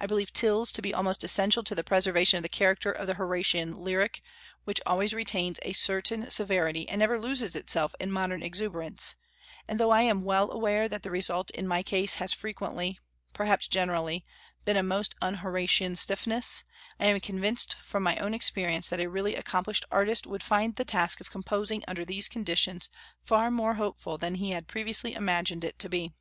[0.00, 3.14] I believe tills to be almost essential to the preservation of the character of the
[3.14, 4.20] Horatian lyric,
[4.64, 9.14] which always retains a certain severity, and never loses itself in modern exuberance;
[9.68, 12.98] and though I am well aware that the result in my case has frequently,
[13.32, 14.24] perhaps generally,
[14.64, 16.64] been a most un Horatian stiffness,
[16.98, 20.84] I am convinced from my own experience that a really accomplished artist would find the
[20.84, 22.88] task of composing under these conditions
[23.22, 26.12] far more hopeful than he had previously imagined it to be.